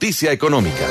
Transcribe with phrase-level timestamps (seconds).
[0.00, 0.86] Noticia económica.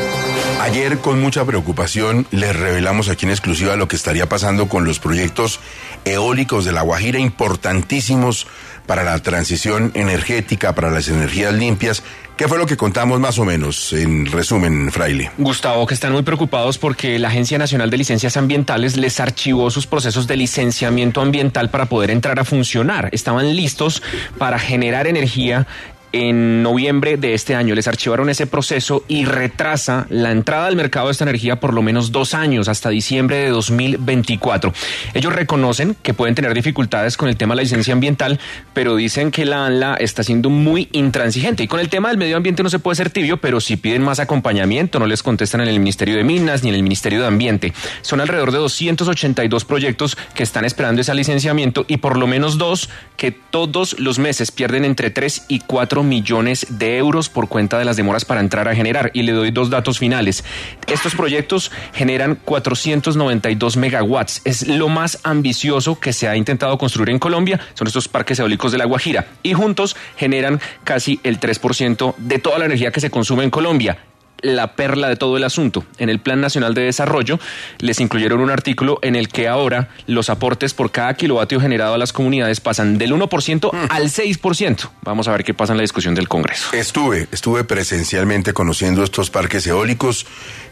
[0.62, 5.00] Ayer con mucha preocupación les revelamos aquí en exclusiva lo que estaría pasando con los
[5.00, 5.60] proyectos
[6.06, 8.46] eólicos de La Guajira importantísimos
[8.86, 12.04] para la transición energética, para las energías limpias.
[12.38, 15.32] ¿Qué fue lo que contamos más o menos en resumen, Fraile?
[15.40, 19.88] Gustavo, que están muy preocupados porque la Agencia Nacional de Licencias Ambientales les archivó sus
[19.88, 23.10] procesos de licenciamiento ambiental para poder entrar a funcionar.
[23.12, 24.04] Estaban listos
[24.38, 25.66] para generar energía
[26.12, 27.76] en noviembre de este año.
[27.76, 31.82] Les archivaron ese proceso y retrasa la entrada al mercado de esta energía por lo
[31.82, 34.74] menos dos años, hasta diciembre de 2024.
[35.14, 38.40] Ellos reconocen que pueden tener dificultades con el tema de la licencia ambiental,
[38.74, 41.64] pero dicen que la ANLA está siendo muy intransigente.
[41.64, 44.02] Y con el tema del medio ambiente no se puede ser tibio, pero si piden
[44.02, 47.28] más acompañamiento, no les contestan en el Ministerio de Minas ni en el Ministerio de
[47.28, 47.74] Ambiente.
[48.02, 52.90] Son alrededor de 282 proyectos que están esperando ese licenciamiento y por lo menos dos
[53.18, 57.86] que todos los meses pierden entre 3 y 4 millones de euros por cuenta de
[57.86, 59.12] las demoras para entrar a generar.
[59.14, 60.44] Y le doy dos datos finales.
[60.88, 64.42] Estos proyectos generan 492 megawatts.
[64.46, 67.60] Es lo más ambicioso que se ha intentado construir en Colombia.
[67.74, 69.28] Son estos parques eólicos de la Guajira.
[69.44, 73.98] Y juntos generan casi el 3% de toda la energía que se consume en Colombia
[74.42, 75.84] la perla de todo el asunto.
[75.98, 77.40] En el Plan Nacional de Desarrollo
[77.80, 81.98] les incluyeron un artículo en el que ahora los aportes por cada kilovatio generado a
[81.98, 84.90] las comunidades pasan del 1% al 6%.
[85.04, 86.70] Vamos a ver qué pasa en la discusión del Congreso.
[86.74, 90.26] Estuve, estuve presencialmente conociendo estos parques eólicos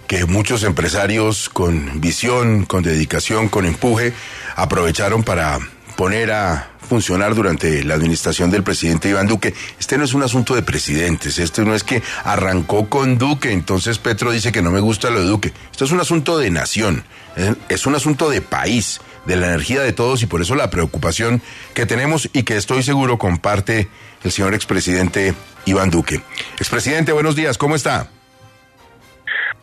[0.07, 4.13] que muchos empresarios con visión, con dedicación, con empuje,
[4.55, 5.59] aprovecharon para
[5.97, 9.53] poner a funcionar durante la administración del presidente Iván Duque.
[9.79, 13.99] Este no es un asunto de presidentes, este no es que arrancó con Duque, entonces
[13.99, 15.53] Petro dice que no me gusta lo de Duque.
[15.71, 17.03] Esto es un asunto de nación,
[17.69, 21.41] es un asunto de país, de la energía de todos y por eso la preocupación
[21.73, 23.89] que tenemos y que estoy seguro comparte
[24.23, 25.33] el señor expresidente
[25.65, 26.21] Iván Duque.
[26.57, 28.09] Expresidente, buenos días, ¿cómo está?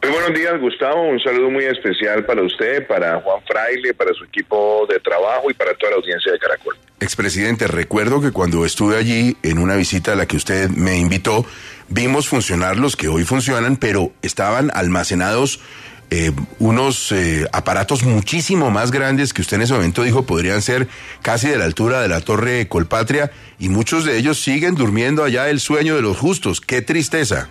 [0.04, 1.00] Muy buenos días, Gustavo.
[1.08, 5.54] Un saludo muy especial para usted, para Juan Fraile, para su equipo de trabajo y
[5.54, 6.76] para toda la audiencia de Caracol.
[7.00, 11.46] Expresidente, recuerdo que cuando estuve allí en una visita a la que usted me invitó,
[11.88, 15.60] vimos funcionar los que hoy funcionan, pero estaban almacenados
[16.10, 20.86] eh, unos eh, aparatos muchísimo más grandes que usted en ese momento dijo podrían ser
[21.22, 25.48] casi de la altura de la Torre Colpatria y muchos de ellos siguen durmiendo allá
[25.48, 26.60] el sueño de los justos.
[26.60, 27.48] ¡Qué tristeza!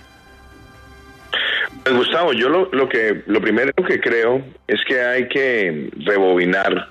[1.83, 6.87] Pues Gustavo, yo lo, que lo primero que creo es que hay que rebobinar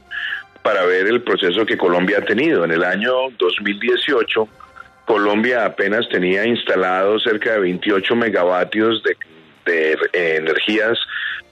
[0.63, 2.63] para ver el proceso que Colombia ha tenido.
[2.63, 4.49] En el año 2018,
[5.07, 9.03] Colombia apenas tenía instalado cerca de 28 megavatios
[9.65, 10.99] de, energías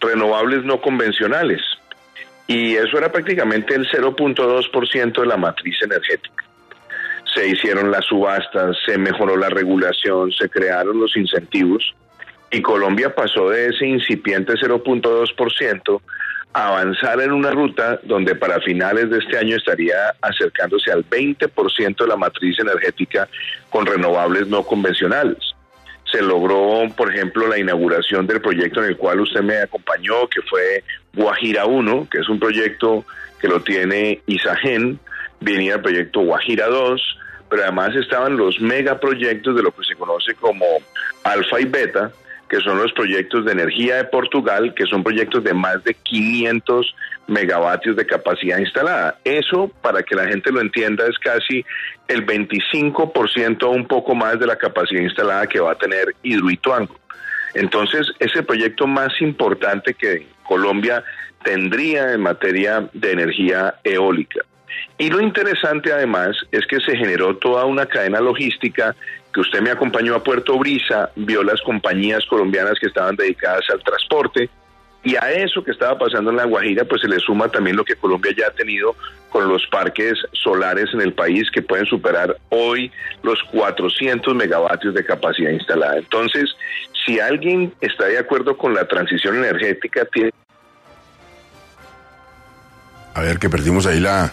[0.00, 1.62] renovables no convencionales.
[2.46, 6.44] Y eso era prácticamente el 0.2% de la matriz energética.
[7.34, 11.94] Se hicieron las subastas, se mejoró la regulación, se crearon los incentivos
[12.50, 16.00] y Colombia pasó de ese incipiente 0.2%
[16.52, 21.96] a avanzar en una ruta donde para finales de este año estaría acercándose al 20%
[21.96, 23.28] de la matriz energética
[23.70, 25.38] con renovables no convencionales.
[26.10, 30.42] Se logró, por ejemplo, la inauguración del proyecto en el cual usted me acompañó, que
[30.42, 30.82] fue
[31.14, 33.04] Guajira 1, que es un proyecto
[33.40, 34.98] que lo tiene Isagen,
[35.38, 37.18] venía el proyecto Guajira 2,
[37.48, 40.64] pero además estaban los megaproyectos de lo que se conoce como
[41.22, 42.10] Alfa y Beta,
[42.50, 46.96] que son los proyectos de energía de Portugal, que son proyectos de más de 500
[47.28, 49.16] megavatios de capacidad instalada.
[49.22, 51.64] Eso, para que la gente lo entienda, es casi
[52.08, 56.98] el 25% o un poco más de la capacidad instalada que va a tener Hidroituango.
[57.54, 61.04] Entonces, es el proyecto más importante que Colombia
[61.44, 64.40] tendría en materia de energía eólica.
[64.98, 68.94] Y lo interesante además es que se generó toda una cadena logística
[69.32, 73.82] que usted me acompañó a Puerto Brisa, vio las compañías colombianas que estaban dedicadas al
[73.82, 74.50] transporte
[75.02, 77.84] y a eso que estaba pasando en La Guajira pues se le suma también lo
[77.84, 78.94] que Colombia ya ha tenido
[79.30, 82.90] con los parques solares en el país que pueden superar hoy
[83.22, 85.98] los 400 megavatios de capacidad instalada.
[85.98, 86.50] Entonces,
[87.06, 90.32] si alguien está de acuerdo con la transición energética, tiene...
[93.14, 94.32] A ver, que perdimos ahí la...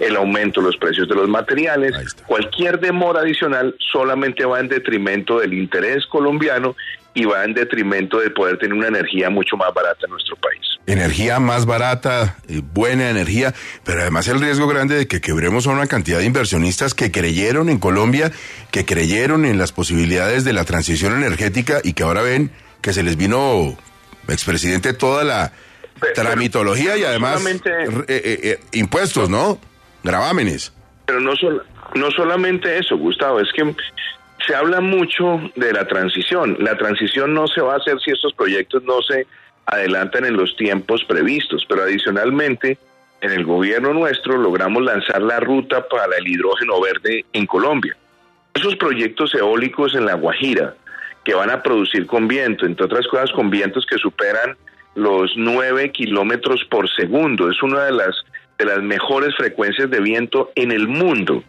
[0.00, 1.94] el aumento de los precios de los materiales.
[2.26, 6.76] Cualquier demora adicional solamente va en detrimento del interés colombiano
[7.14, 10.60] y va en detrimento de poder tener una energía mucho más barata en nuestro país.
[10.86, 13.54] Energía más barata, eh, buena energía,
[13.84, 17.70] pero además el riesgo grande de que quebremos a una cantidad de inversionistas que creyeron
[17.70, 18.32] en Colombia,
[18.70, 22.50] que creyeron en las posibilidades de la transición energética y que ahora ven
[22.82, 23.78] que se les vino,
[24.28, 25.52] expresidente, toda la
[26.14, 27.62] tramitología y además eh,
[28.08, 29.58] eh, impuestos, ¿no?
[30.02, 30.72] Gravámenes.
[31.06, 31.32] Pero no,
[31.94, 33.74] no solamente eso, Gustavo, es que
[34.46, 36.56] se habla mucho de la transición.
[36.60, 39.26] La transición no se va a hacer si estos proyectos no se
[39.66, 42.78] adelantan en los tiempos previstos, pero adicionalmente
[43.20, 47.96] en el gobierno nuestro logramos lanzar la ruta para el hidrógeno verde en Colombia.
[48.52, 50.74] Esos proyectos eólicos en La Guajira
[51.24, 54.56] que van a producir con viento, entre otras cosas con vientos que superan
[54.94, 58.16] los 9 kilómetros por segundo, es una de las,
[58.58, 61.42] de las mejores frecuencias de viento en el mundo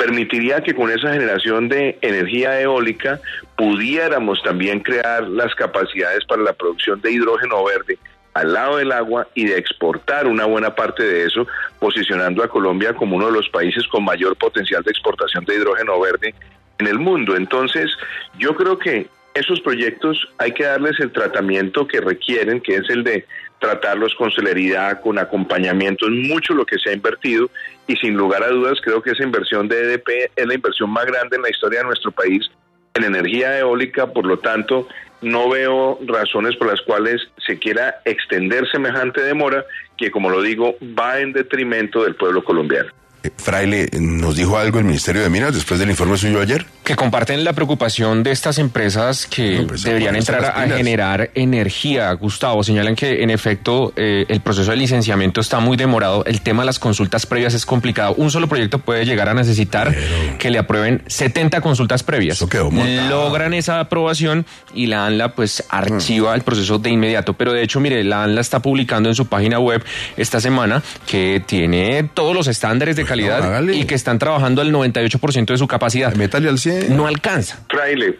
[0.00, 3.20] permitiría que con esa generación de energía eólica
[3.54, 7.98] pudiéramos también crear las capacidades para la producción de hidrógeno verde
[8.32, 11.46] al lado del agua y de exportar una buena parte de eso,
[11.78, 16.00] posicionando a Colombia como uno de los países con mayor potencial de exportación de hidrógeno
[16.00, 16.34] verde
[16.78, 17.36] en el mundo.
[17.36, 17.90] Entonces,
[18.38, 23.04] yo creo que esos proyectos hay que darles el tratamiento que requieren, que es el
[23.04, 23.26] de
[23.58, 27.50] tratarlos con celeridad, con acompañamiento, es mucho lo que se ha invertido
[27.86, 31.04] y sin lugar a dudas creo que esa inversión de EDP es la inversión más
[31.04, 32.50] grande en la historia de nuestro país
[32.94, 34.88] en energía eólica, por lo tanto
[35.20, 39.64] no veo razones por las cuales se quiera extender semejante demora
[39.96, 42.90] que como lo digo va en detrimento del pueblo colombiano.
[43.22, 46.64] Eh, Fraile, ¿nos dijo algo el Ministerio de Minas después del informe suyo ayer?
[46.84, 52.12] Que comparten la preocupación de estas empresas que pues, deberían entrar a generar energía.
[52.12, 56.24] Gustavo, señalan que en efecto eh, el proceso de licenciamiento está muy demorado.
[56.24, 58.14] El tema de las consultas previas es complicado.
[58.16, 59.94] Un solo proyecto puede llegar a necesitar
[60.38, 62.36] que le aprueben 70 consultas previas.
[62.36, 67.34] Eso quedó Logran esa aprobación y la ANLA pues archiva el proceso de inmediato.
[67.34, 69.84] Pero de hecho, mire, la ANLA está publicando en su página web
[70.16, 75.46] esta semana que tiene todos los estándares de calidad y que están trabajando al 98%
[75.46, 76.14] de su capacidad.
[76.14, 76.96] Métale al 100.
[76.96, 77.64] No alcanza.
[77.68, 78.18] Fraile,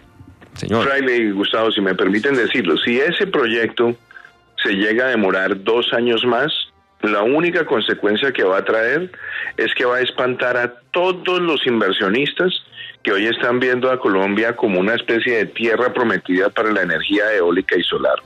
[0.55, 0.85] Señor.
[0.85, 3.97] Fraile y Gustavo, si me permiten decirlo, si ese proyecto
[4.63, 6.53] se llega a demorar dos años más,
[7.03, 9.11] la única consecuencia que va a traer
[9.57, 12.53] es que va a espantar a todos los inversionistas
[13.03, 17.33] que hoy están viendo a Colombia como una especie de tierra prometida para la energía
[17.33, 18.21] eólica y solar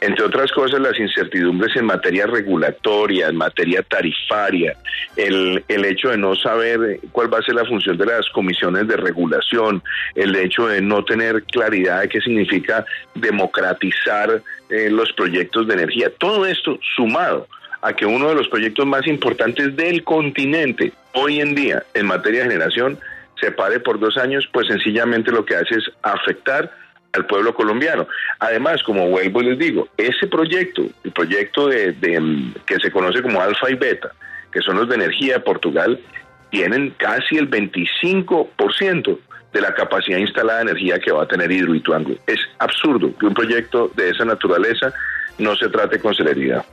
[0.00, 4.74] entre otras cosas, las incertidumbres en materia regulatoria, en materia tarifaria,
[5.14, 8.88] el, el hecho de no saber cuál va a ser la función de las comisiones
[8.88, 9.82] de regulación,
[10.14, 16.10] el hecho de no tener claridad de qué significa democratizar eh, los proyectos de energía.
[16.16, 17.46] Todo esto sumado
[17.82, 22.40] a que uno de los proyectos más importantes del continente hoy en día en materia
[22.44, 22.98] de generación
[23.38, 26.70] se pare por dos años, pues sencillamente lo que hace es afectar
[27.12, 28.06] al pueblo colombiano.
[28.38, 31.94] Además, como vuelvo y les digo, ese proyecto, el proyecto de,
[32.66, 34.12] que se conoce como Alfa y Beta,
[34.52, 36.00] que son los de energía de Portugal,
[36.50, 39.18] tienen casi el 25%
[39.52, 42.12] de la capacidad instalada de energía que va a tener Hidroituango.
[42.26, 44.92] Es absurdo que un proyecto de esa naturaleza
[45.38, 46.64] no se trate con celeridad.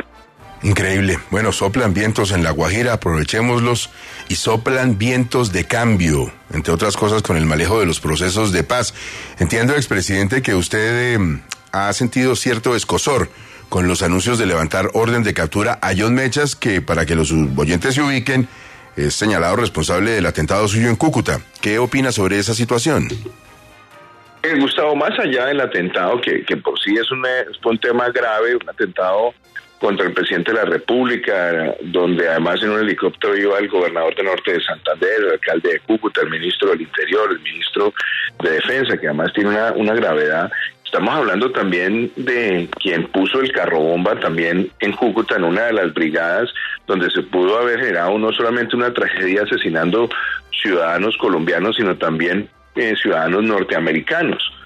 [0.63, 1.19] Increíble.
[1.29, 3.91] Bueno, soplan vientos en La Guajira, aprovechémoslos,
[4.27, 8.63] y soplan vientos de cambio, entre otras cosas con el manejo de los procesos de
[8.63, 8.93] paz.
[9.39, 13.29] Entiendo, expresidente, que usted em, ha sentido cierto escosor
[13.69, 17.31] con los anuncios de levantar orden de captura a John Mechas, que para que los
[17.31, 18.47] oyentes se ubiquen,
[18.95, 21.39] es señalado responsable del atentado suyo en Cúcuta.
[21.61, 23.09] ¿Qué opina sobre esa situación?
[24.41, 28.09] Eh, Gustavo, más allá del atentado, que, que por sí es un, es un tema
[28.09, 29.33] grave, un atentado
[29.79, 34.25] contra el presidente de la República, donde además en un helicóptero iba el gobernador del
[34.25, 37.93] norte de Santander, el alcalde de Cúcuta, el ministro del Interior, el ministro
[38.41, 40.51] de Defensa, que además tiene una, una gravedad.
[40.83, 45.73] Estamos hablando también de quien puso el carro bomba también en Cúcuta, en una de
[45.73, 46.49] las brigadas,
[46.87, 50.09] donde se pudo haber generado no solamente una tragedia asesinando
[50.61, 54.56] ciudadanos colombianos, sino también eh, ciudadanos norteamericanos.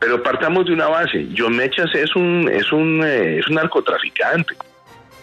[0.00, 1.28] Pero partamos de una base.
[1.36, 4.54] John Mechas es un, es un, eh, es un narcotraficante,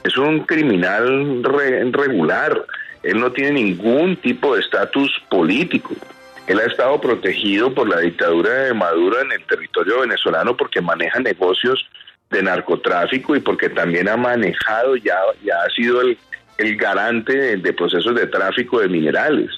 [0.03, 1.43] es un criminal
[1.91, 2.63] regular.
[3.01, 5.95] Él no tiene ningún tipo de estatus político.
[6.45, 11.19] Él ha estado protegido por la dictadura de Maduro en el territorio venezolano porque maneja
[11.19, 11.85] negocios
[12.29, 16.17] de narcotráfico y porque también ha manejado, ya, ya ha sido el,
[16.57, 19.49] el garante de, de procesos de tráfico de minerales.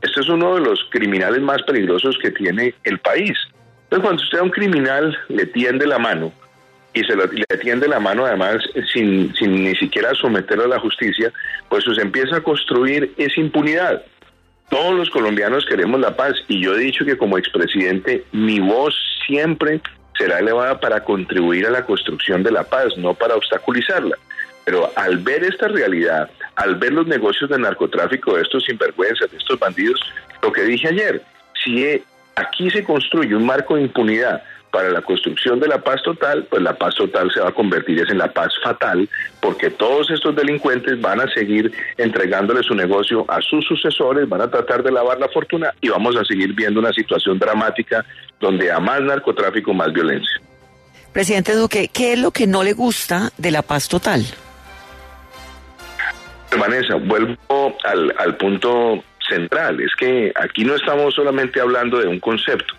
[0.00, 3.36] Este es uno de los criminales más peligrosos que tiene el país.
[3.84, 6.32] Entonces, cuando usted a un criminal le tiende la mano,
[6.94, 8.58] y se le atiende la mano además
[8.92, 11.32] sin, sin ni siquiera someterlo a la justicia,
[11.68, 14.02] pues se empieza a construir esa impunidad.
[14.70, 18.94] Todos los colombianos queremos la paz y yo he dicho que como expresidente mi voz
[19.26, 19.80] siempre
[20.16, 24.16] será elevada para contribuir a la construcción de la paz, no para obstaculizarla.
[24.64, 29.36] Pero al ver esta realidad, al ver los negocios de narcotráfico de estos sinvergüenzas, de
[29.36, 30.00] estos bandidos,
[30.42, 31.22] lo que dije ayer,
[31.62, 31.84] si
[32.36, 34.42] aquí se construye un marco de impunidad
[34.74, 38.04] para la construcción de la paz total, pues la paz total se va a convertir
[38.10, 39.08] en la paz fatal,
[39.40, 44.50] porque todos estos delincuentes van a seguir entregándole su negocio a sus sucesores, van a
[44.50, 48.04] tratar de lavar la fortuna y vamos a seguir viendo una situación dramática
[48.40, 50.40] donde a más narcotráfico, más violencia.
[51.12, 54.24] Presidente Duque, ¿qué es lo que no le gusta de la paz total?
[56.58, 57.36] Vanessa, vuelvo
[57.84, 62.74] al, al punto central, es que aquí no estamos solamente hablando de un concepto,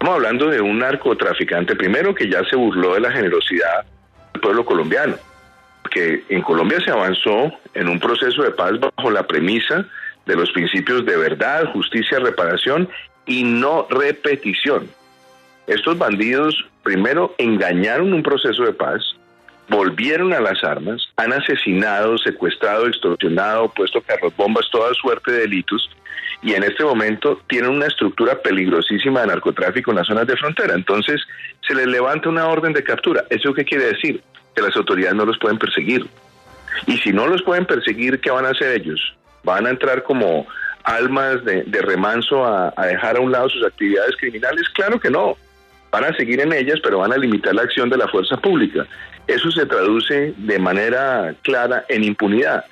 [0.00, 3.84] Estamos hablando de un narcotraficante, primero que ya se burló de la generosidad
[4.32, 5.16] del pueblo colombiano,
[5.90, 9.84] que en Colombia se avanzó en un proceso de paz bajo la premisa
[10.24, 12.88] de los principios de verdad, justicia, reparación
[13.26, 14.88] y no repetición.
[15.66, 19.02] Estos bandidos primero engañaron un proceso de paz,
[19.70, 25.88] volvieron a las armas, han asesinado, secuestrado, extorsionado, puesto carros bombas, toda suerte de delitos
[26.42, 30.74] y en este momento tienen una estructura peligrosísima de narcotráfico en las zonas de frontera.
[30.74, 31.20] Entonces
[31.66, 33.24] se les levanta una orden de captura.
[33.28, 34.22] ¿Eso qué quiere decir?
[34.54, 36.06] Que las autoridades no los pueden perseguir.
[36.86, 39.14] Y si no los pueden perseguir, ¿qué van a hacer ellos?
[39.44, 40.46] ¿Van a entrar como
[40.84, 44.68] almas de, remanso a, a dejar a un lado sus actividades criminales?
[44.70, 45.36] Claro que no.
[45.90, 48.86] Van a seguir en ellas, pero van a limitar la acción de la fuerza pública.
[49.26, 52.64] Eso se traduce de manera clara en impunidad.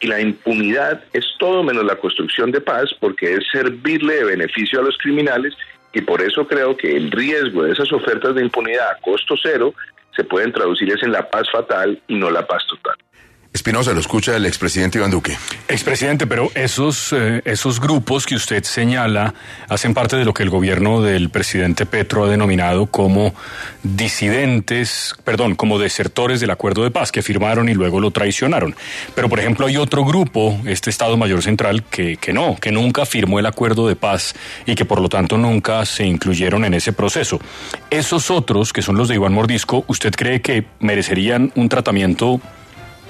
[0.00, 4.80] Y la impunidad es todo menos la construcción de paz porque es servirle de beneficio
[4.80, 5.54] a los criminales
[5.92, 9.72] y por eso creo que el riesgo de esas ofertas de impunidad a costo cero
[10.14, 12.96] se pueden traducir en la paz fatal y no la paz total.
[13.56, 15.36] Espinosa, lo escucha el expresidente Iván Duque.
[15.66, 19.32] Expresidente, pero esos, eh, esos grupos que usted señala
[19.68, 23.34] hacen parte de lo que el gobierno del presidente Petro ha denominado como
[23.82, 28.76] disidentes, perdón, como desertores del acuerdo de paz que firmaron y luego lo traicionaron.
[29.14, 33.06] Pero, por ejemplo, hay otro grupo, este Estado Mayor Central, que, que no, que nunca
[33.06, 34.34] firmó el acuerdo de paz
[34.66, 37.40] y que por lo tanto nunca se incluyeron en ese proceso.
[37.88, 42.38] Esos otros, que son los de Iván Mordisco, ¿usted cree que merecerían un tratamiento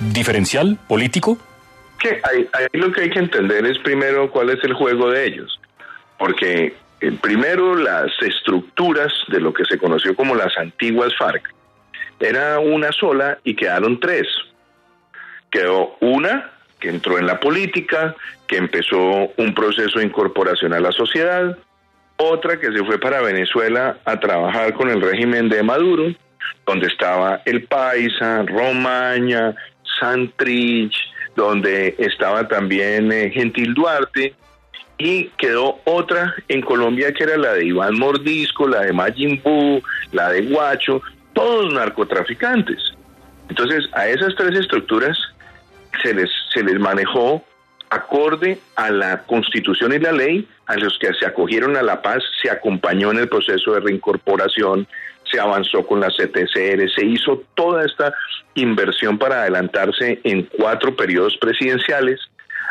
[0.00, 1.38] diferencial político?
[1.98, 5.60] Que ahí, lo que hay que entender es primero cuál es el juego de ellos,
[6.18, 11.54] porque eh, primero las estructuras de lo que se conoció como las antiguas FARC
[12.20, 14.26] era una sola y quedaron tres.
[15.50, 16.50] Quedó una
[16.80, 18.14] que entró en la política,
[18.46, 21.56] que empezó un proceso de incorporación a la sociedad,
[22.16, 26.14] otra que se fue para Venezuela a trabajar con el régimen de Maduro,
[26.64, 29.54] donde estaba el Paisa, Romaña,
[29.98, 30.94] Santrich,
[31.34, 34.34] donde estaba también eh, Gentil Duarte,
[34.98, 39.42] y quedó otra en Colombia que era la de Iván Mordisco, la de Majin
[40.12, 41.02] la de Guacho,
[41.34, 42.94] todos narcotraficantes.
[43.48, 45.18] Entonces, a esas tres estructuras
[46.02, 47.44] se les, se les manejó
[47.90, 52.22] acorde a la constitución y la ley, a los que se acogieron a la paz,
[52.42, 54.88] se acompañó en el proceso de reincorporación,
[55.30, 58.14] se avanzó con la CTCR, se hizo toda esta
[58.54, 62.20] inversión para adelantarse en cuatro periodos presidenciales.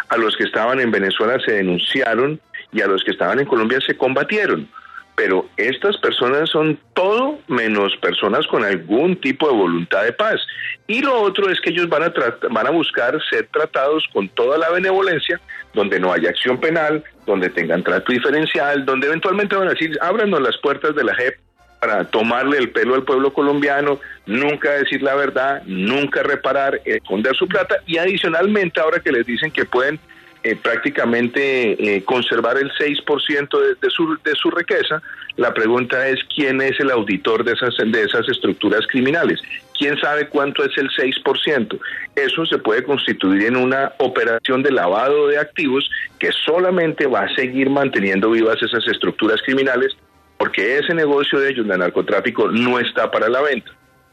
[0.10, 2.40] A los que estaban en Venezuela se denunciaron
[2.72, 4.68] y a los que estaban en Colombia se combatieron.
[5.16, 10.46] Pero estas personas son todo menos personas con algún tipo de voluntad de paz.
[10.88, 12.14] Y lo otro es que ellos van a,
[12.52, 15.40] van a buscar ser tratados con toda la benevolencia,
[15.74, 20.42] donde no haya acción penal, donde tengan trato diferencial, donde eventualmente van a decir, ábranos
[20.42, 21.38] las puertas de la JEP
[21.86, 27.48] para tomarle el pelo al pueblo colombiano, nunca decir la verdad, nunca reparar, esconder su
[27.48, 30.00] plata y adicionalmente ahora que les dicen que pueden
[30.44, 35.00] eh, prácticamente eh, conservar el 6% de, de, su, de su riqueza,
[35.38, 39.40] la pregunta es quién es el auditor de esas, de esas estructuras criminales.
[39.78, 41.80] ¿Quién sabe cuánto es el 6%?
[42.16, 45.88] Eso se puede constituir en una operación de lavado de activos
[46.18, 49.96] que solamente va a seguir manteniendo vivas esas estructuras criminales
[50.38, 53.72] porque ese negocio de ellos, de narcotráfico, no está para la venta.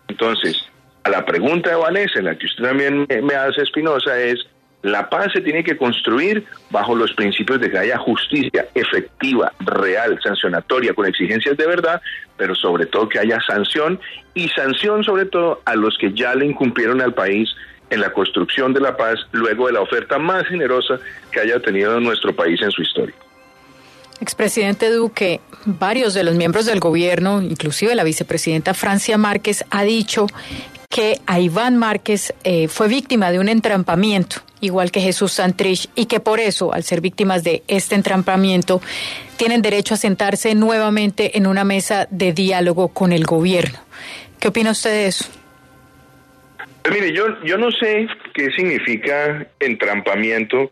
[0.09, 0.57] Entonces,
[1.05, 4.47] a la pregunta de Vanessa, en la que usted también me hace, Espinosa, es,
[4.83, 10.19] la paz se tiene que construir bajo los principios de que haya justicia efectiva, real,
[10.23, 12.03] sancionatoria, con exigencias de verdad,
[12.37, 14.01] pero sobre todo que haya sanción
[14.35, 17.49] y sanción sobre todo a los que ya le incumplieron al país
[17.91, 20.99] en la construcción de la paz luego de la oferta más generosa
[21.31, 23.15] que haya tenido nuestro país en su historia.
[24.23, 30.29] Expresidente Duque, varios de los miembros del gobierno, inclusive la vicepresidenta Francia Márquez, ha dicho
[30.89, 36.07] que a Iván Márquez eh, fue víctima de un entrampamiento, igual que Jesús Santrich, y
[36.07, 38.81] que por eso, al ser víctimas de este entrampamiento,
[39.39, 43.81] tienen derecho a sentarse nuevamente en una mesa de diálogo con el gobierno.
[44.39, 45.25] ¿Qué opina usted de eso?
[46.89, 50.71] Mire, yo, yo no sé qué significa entrampamiento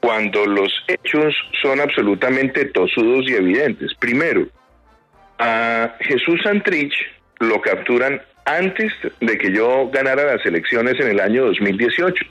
[0.00, 3.94] cuando los hechos son absolutamente tosudos y evidentes.
[3.94, 4.46] Primero,
[5.38, 6.94] a Jesús Santrich
[7.38, 12.24] lo capturan antes de que yo ganara las elecciones en el año 2018.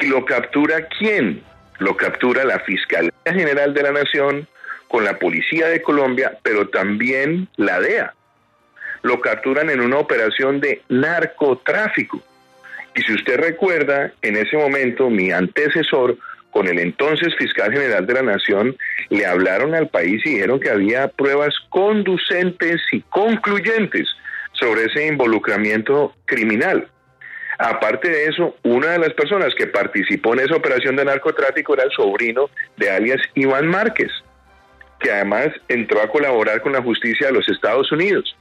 [0.00, 1.42] ¿Y lo captura quién?
[1.78, 4.46] Lo captura la Fiscalía General de la Nación
[4.88, 8.14] con la Policía de Colombia, pero también la DEA.
[9.02, 12.22] Lo capturan en una operación de narcotráfico.
[12.94, 16.18] Y si usted recuerda, en ese momento mi antecesor
[16.50, 18.76] con el entonces fiscal general de la Nación,
[19.08, 24.08] le hablaron al país y dijeron que había pruebas conducentes y concluyentes
[24.52, 26.88] sobre ese involucramiento criminal.
[27.58, 31.84] Aparte de eso, una de las personas que participó en esa operación de narcotráfico era
[31.84, 34.10] el sobrino de alias Iván Márquez,
[34.98, 38.34] que además entró a colaborar con la justicia de los Estados Unidos.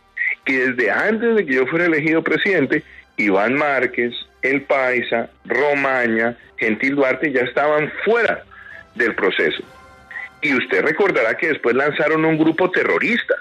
[0.45, 2.83] Y desde antes de que yo fuera elegido presidente,
[3.17, 8.43] Iván Márquez, El Paisa, Romaña, Gentil Duarte ya estaban fuera
[8.95, 9.63] del proceso.
[10.41, 13.35] Y usted recordará que después lanzaron un grupo terrorista.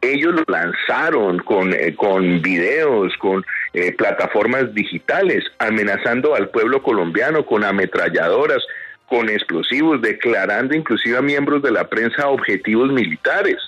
[0.00, 7.44] Ellos lo lanzaron con, eh, con videos, con eh, plataformas digitales, amenazando al pueblo colombiano
[7.44, 8.64] con ametralladoras,
[9.06, 13.58] con explosivos, declarando inclusive a miembros de la prensa objetivos militares.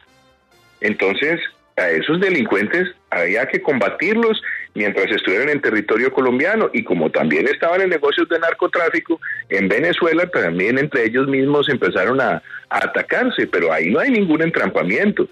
[0.80, 1.40] Entonces,
[1.76, 4.42] a esos delincuentes había que combatirlos
[4.74, 10.26] mientras estuvieran en territorio colombiano y como también estaban en negocios de narcotráfico en Venezuela,
[10.26, 15.28] también entre ellos mismos empezaron a, atacarse, pero ahí no hay ningún entrampamiento.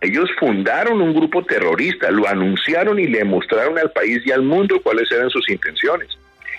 [0.00, 4.80] Ellos fundaron un grupo terrorista, lo anunciaron y le mostraron al país y al mundo
[4.82, 6.08] cuáles eran sus intenciones.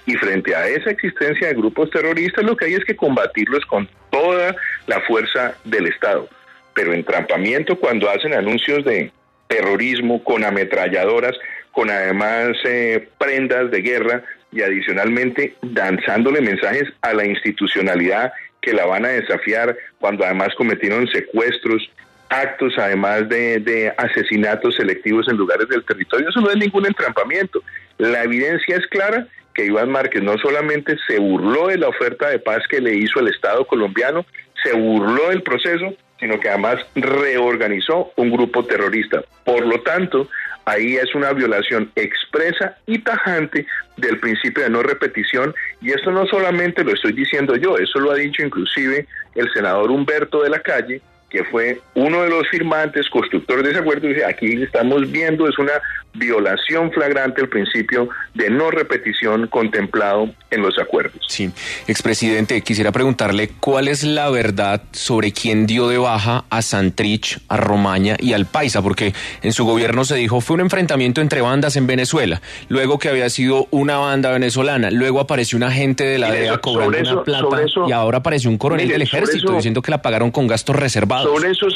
[0.06, 3.90] Y frente a esa existencia de grupos terroristas, lo que hay es que combatirlos con
[4.12, 4.56] toda
[4.86, 6.30] la fuerza del Estado.
[6.76, 9.12] Pero entrampamiento cuando hacen anuncios de
[9.48, 11.36] terrorismo con ametralladoras,
[11.72, 18.86] con además eh, prendas de guerra y adicionalmente danzándole mensajes a la institucionalidad que la
[18.86, 21.90] van a desafiar cuando además cometieron secuestros,
[22.30, 26.30] actos además de, de, asesinatos selectivos en lugares del territorio.
[26.30, 27.62] Eso no es ningún entrampamiento.
[27.98, 32.40] La evidencia es clara que Iván Márquez no solamente se burló de la oferta de
[32.40, 34.26] paz que le hizo el Estado colombiano,
[34.64, 39.24] se burló del proceso, sino que además reorganizó un grupo terrorista.
[39.46, 40.30] Por lo tanto,
[40.66, 43.66] ahí es una violación expresa y tajante
[43.98, 45.54] del principio de no repetición.
[45.82, 49.92] Y esto no solamente lo estoy diciendo yo, eso lo ha dicho inclusive el senador
[49.92, 54.26] Humberto de la Calle, que fue uno de los firmantes, constructores de ese acuerdo, dice,
[54.26, 55.74] aquí estamos viendo, es una
[56.14, 61.24] violación flagrante al principio de no repetición contemplado en los acuerdos.
[61.28, 61.52] Sí,
[61.88, 67.58] expresidente, quisiera preguntarle cuál es la verdad sobre quién dio de baja a Santrich, a
[67.58, 69.14] Romaña y al Paisa, porque
[69.44, 73.30] en su gobierno se dijo fue un enfrentamiento entre bandas en Venezuela, luego que había
[73.30, 77.92] sido una banda venezolana, luego apareció un agente de la DEA cobrando una plata y
[77.92, 81.19] ahora apareció un coronel del ejército diciendo que la pagaron con gastos reservados.
[81.24, 81.68] Sobre eso,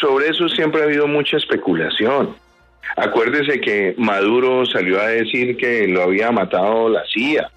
[0.00, 2.34] sobre eso siempre ha habido mucha especulación.
[2.96, 7.50] Acuérdese que Maduro salió a decir que lo había matado la CIA.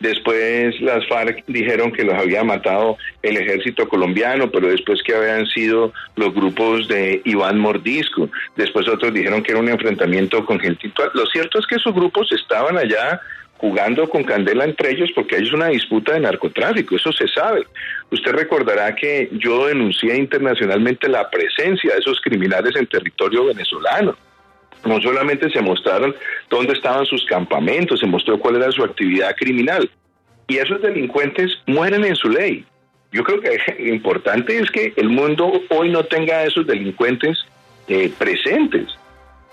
[0.00, 5.46] Después las FARC dijeron que los había matado el ejército colombiano, pero después que habían
[5.46, 8.28] sido los grupos de Iván Mordisco.
[8.56, 10.92] Después otros dijeron que era un enfrentamiento con Gentil.
[11.14, 13.20] Lo cierto es que esos grupos estaban allá
[13.64, 17.66] jugando con candela entre ellos porque hay una disputa de narcotráfico, eso se sabe.
[18.10, 24.18] Usted recordará que yo denuncié internacionalmente la presencia de esos criminales en territorio venezolano.
[24.84, 26.14] No solamente se mostraron
[26.50, 29.90] dónde estaban sus campamentos, se mostró cuál era su actividad criminal.
[30.46, 32.66] Y esos delincuentes mueren en su ley.
[33.12, 37.38] Yo creo que lo importante es que el mundo hoy no tenga esos delincuentes
[37.88, 38.88] eh, presentes.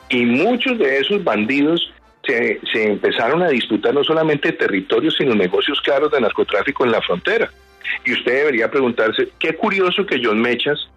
[0.09, 5.81] Y muchos de esos bandidos se, se, empezaron a disputar no solamente territorios, sino negocios
[5.81, 7.51] claros de narcotráfico en la frontera.
[8.05, 10.89] Y usted debería preguntarse, qué curioso que John Mechas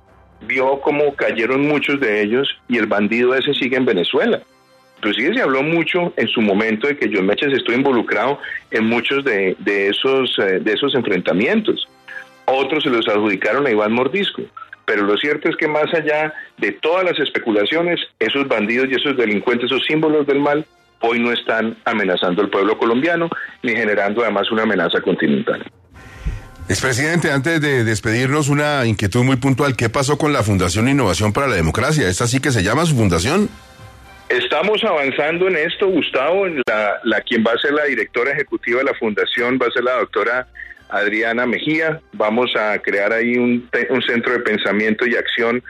[0.43, 4.41] vio cómo cayeron muchos de ellos y el bandido ese sigue en Venezuela.
[4.99, 8.39] Inclusive se habló mucho en su momento de que John Mechas estuvo involucrado
[8.71, 11.89] en muchos de, esos, eh, de esos enfrentamientos.
[12.47, 14.43] Otros se los adjudicaron a Iván Mordisco.
[14.87, 19.17] Pero lo cierto es que más allá de todas las especulaciones, esos bandidos y esos
[19.17, 20.67] delincuentes, esos símbolos del mal,
[21.05, 23.29] hoy no están amenazando al pueblo colombiano
[23.63, 25.65] ni generando además una amenaza continental.
[26.67, 29.77] Expresidente, antes de despedirnos, una inquietud muy puntual.
[29.77, 32.09] ¿Qué pasó con la Fundación Innovación para la Democracia?
[32.09, 33.51] ¿Esta sí que se llama su fundación?
[34.31, 36.47] Estamos avanzando en esto, Gustavo.
[36.67, 39.85] La, la quien va a ser la directora ejecutiva de la fundación va a ser
[39.85, 40.47] la doctora
[40.89, 42.01] Adriana Mejía.
[42.15, 45.63] Vamos a crear ahí un, un centro de pensamiento y acción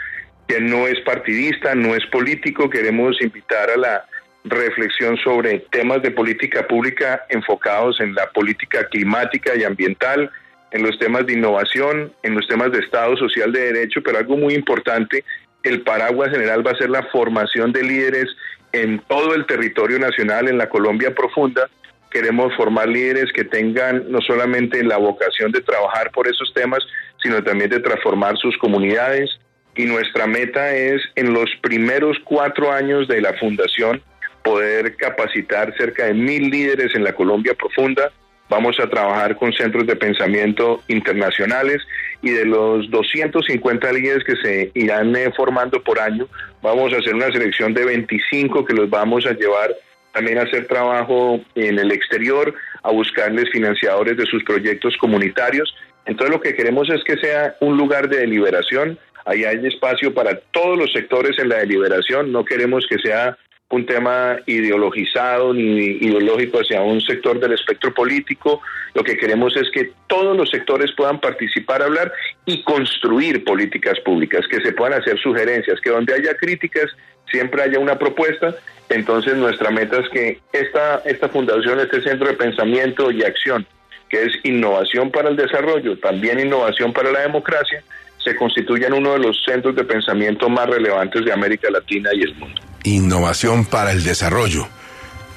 [0.47, 2.71] que no es partidista, no es político.
[2.71, 4.05] Queremos invitar a la
[4.45, 10.31] reflexión sobre temas de política pública enfocados en la política climática y ambiental,
[10.71, 14.37] en los temas de innovación, en los temas de Estado Social de Derecho, pero algo
[14.37, 15.25] muy importante,
[15.63, 18.27] el paraguas general va a ser la formación de líderes
[18.73, 21.71] en todo el territorio nacional, en la Colombia profunda.
[22.11, 26.81] Queremos formar líderes que tengan no solamente la vocación de trabajar por esos temas,
[27.23, 29.31] sino también de transformar sus comunidades.
[29.77, 34.03] Y nuestra meta es, en los primeros cuatro años de la fundación,
[34.45, 38.13] poder capacitar cerca de mil líderes en la Colombia profunda,
[38.49, 41.79] Vamos a trabajar con centros de pensamiento internacionales
[42.21, 46.29] y de los 250 líderes que se irán eh, formando por año,
[46.63, 49.75] vamos a hacer una selección de 25 que los vamos a llevar
[50.13, 55.75] también a hacer trabajo en el exterior, a buscarles financiadores de sus proyectos comunitarios.
[56.07, 60.39] Entonces lo que queremos es que sea un lugar de deliberación, ahí hay espacio para
[60.53, 63.37] todos los sectores en la deliberación, no queremos que sea
[63.75, 68.61] un tema ideologizado ni ideológico hacia un sector del espectro político.
[68.95, 72.13] Lo que queremos es que todos los sectores puedan participar, hablar
[72.47, 76.91] y construir políticas públicas, que se puedan hacer sugerencias, que donde haya críticas
[77.31, 78.55] siempre haya una propuesta.
[78.89, 83.67] Entonces nuestra meta es que esta, esta fundación, este centro de pensamiento y acción,
[84.09, 87.83] que es innovación para el desarrollo, también innovación para la democracia,
[88.25, 92.23] se constituya en uno de los centros de pensamiento más relevantes de América Latina y
[92.23, 92.61] el mundo.
[92.85, 94.67] Innovación para el Desarrollo.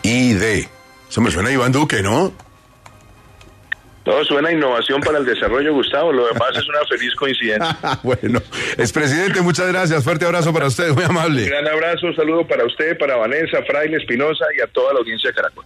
[0.04, 0.68] ID.
[1.10, 2.34] Eso me suena a Iván Duque, ¿no?
[4.08, 6.14] Todo suena a innovación para el desarrollo, Gustavo.
[6.14, 7.78] Lo demás es una feliz coincidencia.
[8.04, 8.42] bueno,
[8.78, 10.02] expresidente, muchas gracias.
[10.02, 11.44] Fuerte abrazo para usted, muy amable.
[11.44, 15.00] Un gran abrazo, un saludo para usted, para Vanessa, Fraile Espinosa y a toda la
[15.00, 15.66] audiencia de Caracol.